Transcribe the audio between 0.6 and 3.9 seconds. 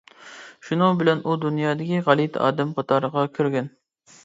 شۇنىڭ بىلەن ئۇ دۇنيادىكى غەلىتە ئادەم قاتارىغا كىرگەن.